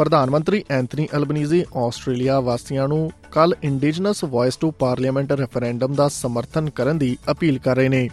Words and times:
ਪ੍ਰਧਾਨ 0.00 0.30
ਮੰਤਰੀ 0.30 0.64
Anthony 0.70 1.06
Albanese 1.16 1.64
Australia 1.76 2.38
ਵਾਸੀਆਂ 2.40 2.86
ਨੂੰ 2.88 3.10
ਕੱਲ 3.32 3.54
indigenous 3.62 4.24
voice 4.24 4.56
to 4.56 4.70
parliament 4.70 5.32
referendum 5.32 5.94
ਦਾ 5.94 6.08
ਸਮਰਥਨ 6.08 6.70
ਕਰਨ 6.70 6.98
ਦੀ 6.98 7.16
ਅਪੀਲ 7.30 7.58
ਕਰ 7.58 7.76
ਰਹੇ 7.76 7.88
ਨੇ। 7.88 8.08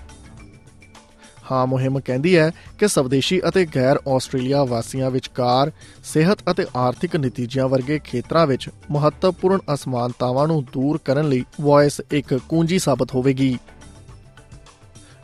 ਹਾਂ, 1.52 1.68
ਮੁਹਿੰਮ 1.68 2.00
ਕਹਿੰਦੀ 2.00 2.38
ਹੈ 2.38 2.52
ਕਿ 2.80 2.88
ਸਵਦੇਸ਼ੀ 2.88 3.40
ਅਤੇ 3.50 3.66
ਗੈਰ 3.76 4.00
ਆਸਟ੍ਰੇਲੀਆ 4.08 4.64
ਵਾਸੀਆਂ 4.64 5.12
ਵਿਚਕਾਰ 5.12 5.72
ਸਿਹਤ 6.04 6.38
ਅਤੇ 6.52 6.66
ਆਰਥਿਕ 6.76 7.16
ਨਤੀਜਿਆਂ 7.16 7.68
ਵਰਗੇ 7.68 8.00
ਖੇਤਰਾਂ 8.00 8.48
ਵਿੱਚ 8.48 8.70
ਮਹੱਤਵਪੂਰਨ 8.92 9.60
ਅਸਮਾਨਤਾਵਾਂ 9.74 10.48
ਨੂੰ 10.48 10.64
ਦੂਰ 10.64 11.00
ਕਰਨ 11.06 11.30
ਲਈ 11.30 11.44
ਵੌਇਸ 11.62 12.02
ਇੱਕ 12.12 12.34
ਕੁੰਜੀ 12.50 12.80
ਸਾਬਤ 12.80 13.16
ਹੋਵੇਗੀ। 13.16 13.58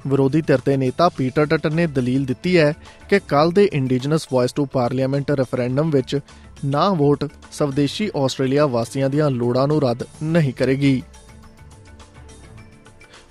ਵਿਰੋਧੀ 0.08 0.42
ਧਿਰ 0.42 0.60
ਦੇ 0.66 0.78
ਨੇਤਾ 0.78 1.10
ਪੀਟਰ 1.10 1.46
ਟਟਨ 1.46 1.76
ਨੇ 1.76 1.88
ਦਲੀਲ 1.88 2.26
ਦਿੱਤੀ 2.26 2.58
ਹੈ 2.58 2.74
ਕਿ 3.10 3.20
ਕੱਲ 3.20 3.52
ਦੇ 3.52 3.70
indigenous 3.74 4.28
voice 4.34 4.54
to 4.54 4.66
parliament 4.66 5.32
referendum 5.32 5.90
ਵਿੱਚ 5.90 6.20
ਨਾ 6.66 6.90
ਵੋਟ 6.90 7.26
ਸਵਦੇਸ਼ੀ 7.52 8.10
ਆਸਟ੍ਰੇਲੀਆ 8.16 8.66
ਵਾਸੀਆਂ 8.66 9.10
ਦੀਆਂ 9.10 9.30
ਲੋੜਾਂ 9.30 9.68
ਨੂੰ 9.68 9.82
ਰੱਦ 9.82 10.04
ਨਹੀਂ 10.24 10.54
ਕਰੇਗੀ। 10.54 11.02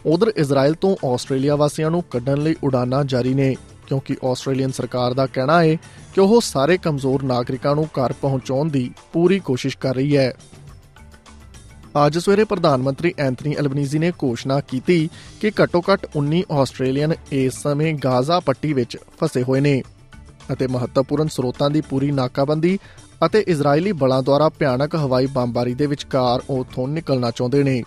ਉਧਰ 0.06 0.32
ਇਜ਼ਰਾਈਲ 0.36 0.74
ਤੋਂ 0.74 0.96
ਆਸਟ੍ਰੇਲੀਆ 1.06 1.56
ਵਾਸੀਆਂ 1.56 1.90
ਨੂੰ 1.90 2.02
ਕੱਢਣ 2.10 2.38
ਲਈ 2.38 2.54
ਉਡਾਨਾਂ 2.64 3.04
ਜਾਰੀ 3.04 3.34
ਨੇ, 3.34 3.54
ਕਿਉਂਕਿ 3.86 4.16
ਆਸਟ੍ਰੇਲੀਅਨ 4.24 4.70
ਸਰਕਾਰ 4.70 5.14
ਦਾ 5.14 5.26
ਕਹਿਣਾ 5.26 5.62
ਹੈ 5.62 5.76
ਕਿ 6.14 6.20
ਉਹ 6.20 6.40
ਸਾਰੇ 6.40 6.76
ਕਮਜ਼ੋਰ 6.78 7.22
ਨਾਗਰਿਕਾਂ 7.22 7.74
ਨੂੰ 7.74 7.84
ਘਰ 7.98 8.12
ਪਹੁੰਚਾਉਣ 8.12 8.68
ਦੀ 8.68 8.90
ਪੂਰੀ 9.12 9.38
ਕੋਸ਼ਿਸ਼ 9.38 9.76
ਕਰ 9.78 9.94
ਰਹੀ 9.94 10.16
ਹੈ। 10.16 10.32
ਅੱਜ 12.06 12.18
ਸਵੇਰੇ 12.18 12.44
ਪ੍ਰਧਾਨ 12.44 12.82
ਮੰਤਰੀ 12.82 13.14
ਐਂਥਨੀ 13.18 13.54
ਅਲਬਨੀਜ਼ੀ 13.60 13.98
ਨੇ 13.98 14.10
ਘੋਸ਼ਣਾ 14.10 14.60
ਕੀਤੀ 14.60 15.08
ਕਿ 15.40 15.50
ਘੱਟੋ-ਘੱਟ 15.62 16.06
19 16.18 16.40
ਆਸਟ੍ਰੇਲੀਅਨ 16.52 17.12
ਇਸ 17.32 17.62
ਸਮੇਂ 17.62 17.94
ਗਾਜ਼ਾ 17.94 18.40
ਪੱਟੀ 18.40 18.72
ਵਿੱਚ 18.72 18.96
ਫਸੇ 19.20 19.42
ਹੋਏ 19.42 19.60
ਨੇ 19.60 19.82
ਅਤੇ 20.52 20.66
ਮਹੱਤਵਪੂਰਨ 20.66 21.28
ਸਰੋਤਾਂ 21.28 21.70
ਦੀ 21.70 21.80
ਪੂਰੀ 21.80 22.10
ਨਾਕਾਬੰਦੀ 22.10 22.78
ਅਤੇ 23.26 23.44
ਇਜ਼ਰਾਈਲੀ 23.48 23.92
ਬਲਾਂ 23.92 24.22
ਦੁਆਰਾ 24.22 24.48
ਭਿਆਨਕ 24.48 24.94
ਹਵਾਈ 24.94 25.26
ਬੰਬਾਰੀ 25.26 25.74
ਦੇ 25.74 25.86
ਵਿਚਕਾਰ 25.86 26.42
ਉਥੋਂ 26.50 26.88
ਨਿਕਲਣਾ 26.88 27.30
ਚਾਹੁੰਦੇ 27.30 27.62
ਨੇ। 27.62 27.82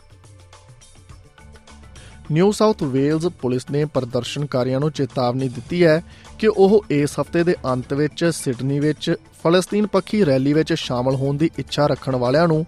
ਨਿਊ 2.31 2.51
ਸਾਊਥ 2.51 2.83
ਵੇਲਜ਼ 2.83 3.27
ਪੁਲਿਸ 3.27 3.69
ਨੇ 3.71 3.85
ਪ੍ਰਦਰਸ਼ਨਕਾਰੀਆਂ 3.85 4.79
ਨੂੰ 4.79 4.91
ਚੇਤਾਵਨੀ 4.91 5.49
ਦਿੱਤੀ 5.49 5.83
ਹੈ 5.85 6.03
ਕਿ 6.39 6.47
ਉਹ 6.47 6.85
ਇਸ 6.89 7.19
ਹਫ਼ਤੇ 7.19 7.43
ਦੇ 7.43 7.55
ਅੰਤ 7.65 7.93
ਵਿੱਚ 7.93 8.25
ਸਿਡਨੀ 8.25 8.79
ਵਿੱਚ 8.79 9.15
ਫਲਸਤੀਨ 9.43 9.87
ਪੱਖੀ 9.87 10.25
ਰੈਲੀ 10.25 10.53
ਵਿੱਚ 10.53 10.73
ਸ਼ਾਮਲ 10.73 11.15
ਹੋਣ 11.15 11.37
ਦੀ 11.37 11.49
ਇੱਛਾ 11.59 11.87
ਰੱਖਣ 11.87 12.15
ਵਾਲਿਆਂ 12.15 12.47
ਨੂੰ 12.47 12.65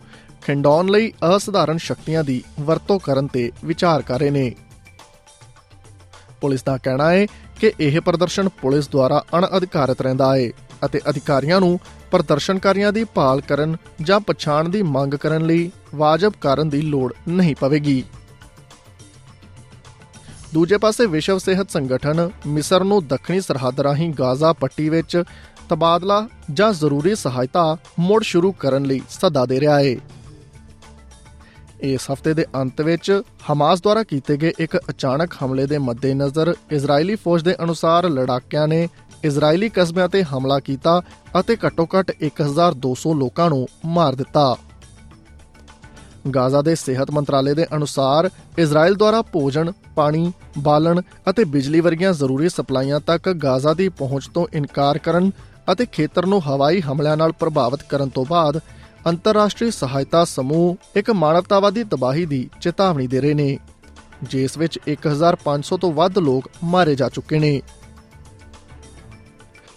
ਖਿੰਡਾਉਣ 0.47 0.87
ਲਈ 0.87 1.11
ਅਸਧਾਰਨ 1.37 1.77
ਸ਼ਕਤੀਆਂ 1.77 2.23
ਦੀ 2.23 2.43
ਵਰਤੋਂ 2.59 2.99
ਕਰਨ 2.99 3.27
ਤੇ 3.27 3.51
ਵਿਚਾਰ 3.65 4.01
ਕਰ 4.01 4.19
ਰਹੇ 4.19 4.29
ਨੇ। 4.29 4.55
ਪੁਲਿਸ 6.41 6.63
ਦਾ 6.63 6.77
ਕਹਿਣਾ 6.77 7.11
ਹੈ 7.11 7.25
ਕਿ 7.59 7.73
ਇਹ 7.79 8.01
ਪ੍ਰਦਰਸ਼ਨ 8.01 8.49
ਪੁਲਿਸ 8.49 8.89
ਦੁਆਰਾ 8.89 9.23
ਅਣਅਧਿਕਾਰਤ 9.37 10.01
ਰਹਿੰਦਾ 10.01 10.35
ਹੈ 10.35 10.49
ਅਤੇ 10.85 10.99
ਅਧਿਕਾਰੀਆਂ 11.09 11.59
ਨੂੰ 11.59 11.79
ਪ੍ਰਦਰਸ਼ਨਕਾਰੀਆਂ 12.11 12.93
ਦੀ 12.93 13.03
ਭਾਲ 13.03 13.41
ਕਰਨ 13.41 13.77
ਜਾਂ 14.01 14.19
ਪਛਾਣ 14.19 14.69
ਦੀ 14.69 14.81
ਮੰਗ 14.81 15.13
ਕਰਨ 15.13 15.45
ਲਈ 15.45 15.71
ਵਾਜਬ 15.95 16.33
ਕਾਰਨ 16.41 16.69
ਦੀ 16.69 16.81
ਲੋੜ 16.81 17.13
ਨਹੀਂ 17.27 17.55
ਪਵੇਗੀ। 17.55 18.03
ਦੂਜੇ 20.53 20.77
ਪਾਸੇ 20.77 21.05
ਵਿਸ਼ਵ 21.05 21.37
ਸਿਹਤ 21.37 21.71
ਸੰਗਠਨ 21.71 22.29
ਮਿਸਰ 22.47 22.83
ਨੂੰ 22.83 23.07
ਦੱਖਣੀ 23.07 23.41
ਸਰਹੱਦ 23.41 23.81
ਰਾਹੀਂ 23.81 24.13
ਗਾਜ਼ਾ 24.13 24.53
ਪੱਟੀ 24.53 24.89
ਵਿੱਚ 24.89 25.23
ਤਬਾਦਲਾ 25.69 26.27
ਜਾਂ 26.53 26.73
ਜ਼ਰੂਰੀ 26.73 27.15
ਸਹਾਇਤਾ 27.15 27.77
ਮੁੜ 27.99 28.23
ਸ਼ੁਰੂ 28.23 28.51
ਕਰਨ 28.51 28.83
ਲਈ 28.83 29.01
ਸੱਦਾ 29.09 29.45
ਦੇ 29.45 29.59
ਰਿਹਾ 29.59 29.79
ਹੈ। 29.79 29.95
ਇਸ 31.81 32.11
ਹਫ਼ਤੇ 32.11 32.33
ਦੇ 32.33 32.45
ਅੰਤ 32.55 32.81
ਵਿੱਚ 32.81 33.21
ਹਮਾਸ 33.51 33.81
ਦੁਆਰਾ 33.81 34.03
ਕੀਤੇ 34.03 34.37
ਗਏ 34.37 34.53
ਇੱਕ 34.59 34.77
ਅਚਾਨਕ 34.77 35.33
ਹਮਲੇ 35.43 35.65
ਦੇ 35.65 35.77
ਮੱਦੇਨਜ਼ਰ 35.77 36.53
ਇਜ਼ਰਾਈਲੀ 36.71 37.15
ਫੌਜ 37.15 37.43
ਦੇ 37.43 37.55
ਅਨੁਸਾਰ 37.63 38.09
ਲੜਾਕਿਆਂ 38.09 38.67
ਨੇ 38.67 38.87
ਇਜ਼ਰਾਈਲੀ 39.23 39.69
ਕਸਬਿਆਂ 39.69 40.09
ਤੇ 40.09 40.23
ਹਮਲਾ 40.23 40.59
ਕੀਤਾ 40.59 41.01
ਅਤੇ 41.39 41.57
ਘੱਟੋ-ਘੱਟ 41.65 42.11
1200 42.23 43.13
ਲੋਕਾਂ 43.15 43.49
ਨੂੰ 43.49 43.67
ਮਾਰ 43.85 44.15
ਦਿੱਤਾ। 44.15 44.55
ਗਾਜ਼ਾ 46.35 46.61
ਦੇ 46.61 46.75
ਸਿਹਤ 46.75 47.11
ਮੰਤਰਾਲੇ 47.11 47.53
ਦੇ 47.53 47.65
ਅਨੁਸਾਰ 47.75 48.29
ਇਜ਼ਰਾਈਲ 48.57 48.95
ਦੁਆਰਾ 48.95 49.21
ਭੋਜਨ, 49.21 49.71
ਪਾਣੀ, 49.95 50.31
ਬਾਲਣ 50.57 51.01
ਅਤੇ 51.29 51.43
ਬਿਜਲੀ 51.43 51.79
ਵਰਗੀਆਂ 51.79 52.13
ਜ਼ਰੂਰੀ 52.13 52.49
ਸਪਲਾਈਆਂ 52.49 52.99
ਤੱਕ 52.99 53.29
ਗਾਜ਼ਾ 53.29 53.73
ਦੀ 53.73 53.89
ਪਹੁੰਚ 53.89 54.27
ਤੋਂ 54.27 54.47
ਇਨਕਾਰ 54.53 54.97
ਕਰਨ 54.97 55.31
ਅਤੇ 55.71 55.85
ਖੇਤਰ 55.85 56.25
ਨੂੰ 56.25 56.41
ਹਵਾਈ 56.41 56.81
ਹਮਲਿਆਂ 56.81 57.17
ਨਾਲ 57.17 57.31
ਪ੍ਰਭਾਵਿਤ 57.31 57.83
ਕਰਨ 57.83 58.09
ਤੋਂ 58.09 58.25
ਬਾਅਦ 58.29 58.59
ਅੰਤਰਰਾਸ਼ਟਰੀ 59.07 59.71
ਸਹਾਇਤਾ 59.71 60.23
ਸਮੂਹ 60.25 60.75
ਇੱਕ 60.95 61.09
ਮਾਨਵਤਾਵਾਦੀ 61.11 61.83
ਤਬਾਹੀ 61.83 62.25
ਦੀ 62.25 62.49
ਚੇਤਾਵਨੀ 62.61 63.07
ਦੇ 63.07 63.21
ਰਹੇ 63.21 63.33
ਨੇ, 63.33 63.57
ਜਿਸ 64.23 64.57
ਵਿੱਚ 64.57 64.79
1500 64.87 65.77
ਤੋਂ 65.77 65.91
ਵੱਧ 65.93 66.17
ਲੋਕ 66.19 66.49
ਮਾਰੇ 66.63 66.95
ਜਾ 66.95 67.09
ਚੁੱਕੇ 67.09 67.39
ਨੇ। 67.39 67.61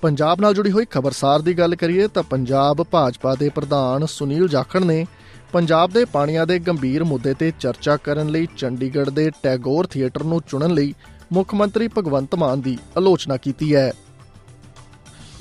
ਪੰਜਾਬ 0.02 0.40
ਨਾਲ 0.40 0.54
ਜੁੜੀ 0.54 0.70
ਹੋਈ 0.70 0.86
ਖਬਰਸਾਰ 0.90 1.42
ਦੀ 1.42 1.54
ਗੱਲ 1.54 1.74
ਕਰੀਏ 1.74 2.08
ਤਾਂ 2.08 2.22
ਪੰਜਾਬ 2.22 2.82
ਭਾਜਪਾ 2.82 3.34
ਦੇ 3.34 3.48
ਪ੍ਰਧਾਨ 3.48 4.06
ਸੁਨੀਲ 4.06 4.48
ਜਾਖੜ 4.48 4.84
ਨੇ 4.84 5.06
ਪੰਜਾਬ 5.52 5.90
ਦੇ 5.90 6.04
ਪਾਣੀਆਂ 6.04 6.46
ਦੇ 6.46 6.58
ਗੰਭੀਰ 6.58 7.04
ਮੁੱਦੇ 7.04 7.34
ਤੇ 7.34 7.52
ਚਰਚਾ 7.60 7.96
ਕਰਨ 7.96 8.28
ਲਈ 8.28 8.48
ਚੰਡੀਗੜ੍ਹ 8.56 9.10
ਦੇ 9.10 9.30
ਟੈਗੋਰ 9.42 9.86
ਥੀਏਟਰ 9.86 10.24
ਨੂੰ 10.24 10.40
ਚੁਣਨ 10.48 10.74
ਲਈ 10.74 10.94
ਮੁੱਖ 11.32 11.54
ਮੰਤਰੀ 11.54 11.88
ਭਗਵੰਤ 11.88 12.34
ਮਾਨ 12.34 12.60
ਦੀ 12.60 12.78
ਆਲੋਚਨਾ 12.96 13.36
ਕੀਤੀ 13.36 13.74
ਹੈ। 13.74 13.92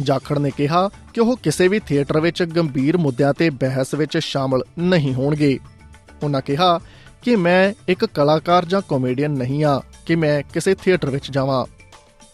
ਜਾਖੜ 0.02 0.38
ਨੇ 0.40 0.52
ਕਿਹਾ 0.58 0.90
ਕਿ 1.14 1.22
ਉਹ 1.22 1.38
ਕਿਸੇ 1.38 1.68
ਵੀ 1.68 1.80
ਥੀਏਟਰ 1.80 2.20
ਵਿੱਚ 2.20 2.44
ਗੰਭੀਰ 2.44 2.98
ਮੁੱਦਿਆਂ 2.98 3.34
ਤੇ 3.34 3.50
ਬਹਿਸ 3.50 3.94
ਵਿੱਚ 3.94 4.18
ਸ਼ਾਮਲ 4.18 4.64
ਨਹੀਂ 4.80 5.14
ਹੋਣਗੇ। 5.14 5.60
ਉਹਨਾਂ 6.24 6.42
ਕਿਹਾ 6.42 6.80
ਕਿ 7.22 7.36
ਮੈਂ 7.36 7.74
ਇੱਕ 7.88 8.06
ਕਲਾਕਾਰ 8.06 8.66
ਜਾਂ 8.66 8.82
ਕਾਮੇਡੀਅਨ 8.90 9.32
ਨਹੀਂ 9.32 9.66
ਆ 9.66 9.82
ਕਿ 10.06 10.16
ਮੈਂ 10.16 10.44
ਕਿਸੇ 10.54 10.76
ਥੀਏਟਰ 10.76 11.10
ਵਿੱਚ 11.10 11.32
ਜਾਵਾਂ। 11.32 11.66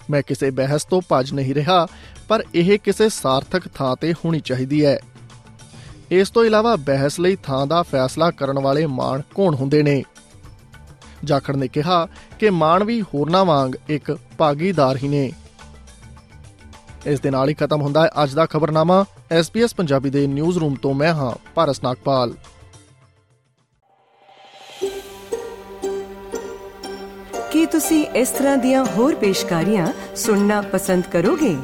ਮੈਂ 0.09 0.21
ਕਿਸੇ 0.27 0.49
ਬਹਿਸ 0.49 0.85
ਤੋਂ 0.85 1.01
ਭੱਜ 1.09 1.31
ਨਹੀਂ 1.33 1.55
ਰਿਹਾ, 1.55 1.87
ਪਰ 2.27 2.43
ਇਹ 2.55 2.79
ਕਿਸੇ 2.79 3.09
ਸਾਰਥਕ 3.09 3.67
ਥਾਂ 3.73 3.95
ਤੇ 3.95 4.13
ਹੋਣੀ 4.13 4.39
ਚਾਹੀਦੀ 4.39 4.85
ਹੈ। 4.85 4.99
ਇਸ 6.11 6.29
ਤੋਂ 6.29 6.45
ਇਲਾਵਾ 6.45 6.75
ਬਹਿਸ 6.75 7.19
ਲਈ 7.19 7.37
ਥਾਂ 7.43 7.67
ਦਾ 7.67 7.81
ਫੈਸਲਾ 7.81 8.31
ਕਰਨ 8.31 8.59
ਵਾਲੇ 8.59 8.85
ਮਾਨ 8.85 9.21
ਕੌਣ 9.35 9.55
ਹੁੰਦੇ 9.55 9.83
ਨੇ? 9.83 10.03
ਜਾਖੜ 11.23 11.55
ਨੇ 11.55 11.67
ਕਿਹਾ 11.67 12.07
ਕਿ 12.39 12.49
ਮਾਨ 12.49 12.83
ਵੀ 12.83 13.01
ਹੋਰਨਾਂ 13.01 13.45
ਵਾਂਗ 13.45 13.71
ਇੱਕ 13.89 14.17
ਭਾਗੀਦਾਰ 14.37 14.97
ਹੀ 14.97 15.07
ਨੇ। 15.07 15.31
ਇਸ 17.05 17.19
ਦੇ 17.19 17.29
ਨਾਲ 17.29 17.49
ਹੀ 17.49 17.53
ਖਤਮ 17.53 17.81
ਹੁੰਦਾ 17.81 18.03
ਹੈ 18.03 18.09
ਅੱਜ 18.23 18.33
ਦਾ 18.33 18.45
ਖਬਰਨਾਮਾ। 18.45 19.05
SBS 19.39 19.67
ਪੰਜਾਬੀ 19.77 20.09
ਦੇ 20.09 20.27
ਨਿਊਜ਼ 20.27 20.57
ਰੂਮ 20.57 20.75
ਤੋਂ 20.75 20.93
ਮੈਂ 20.93 21.13
ਹਾਂ 21.13 21.51
ਭਾਰਸ 21.55 21.83
ਨਾਗਪਾਲ। 21.83 22.33
ਕੀ 27.51 27.65
ਤੁਸੀਂ 27.65 28.05
ਇਸ 28.05 28.29
ਤਰ੍ਹਾਂ 28.29 28.57
ਦੀਆਂ 28.57 28.85
ਹੋਰ 28.85 29.15
ਪੇਸ਼ਕਾਰੀਆਂ 29.15 30.15
ਸੁਣਨਾ 30.15 30.61
ਪਸੰਦ 30.61 31.03
ਕਰੋਗੇ? 31.03 31.57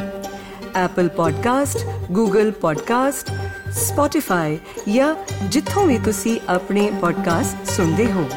Apple 0.86 1.10
Podcast, 1.10 1.80
Google 2.20 2.50
Podcast, 2.50 3.34
Spotify 3.72 4.58
ਜਾਂ 4.94 5.16
ਜਿੱਥੋਂ 5.44 5.86
ਵੀ 5.86 6.00
ਤੁਸੀਂ 6.00 6.40
ਆਪਣੇ 6.50 6.92
ਪੋਡਕਾਸਟ 7.02 7.72
ਸੁਣਦੇ 7.72 8.12
ਹੋ। 8.12 8.30